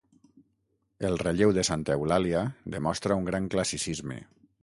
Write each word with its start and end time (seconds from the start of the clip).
El 1.09 1.17
relleu 1.23 1.53
de 1.57 1.65
santa 1.69 1.97
Eulàlia, 1.99 2.41
demostra 2.77 3.21
un 3.23 3.31
gran 3.31 3.53
classicisme. 3.57 4.19